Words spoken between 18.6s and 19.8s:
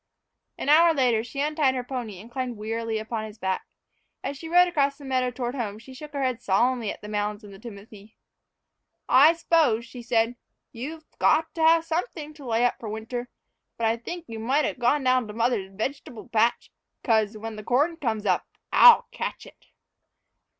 I'll catch it!"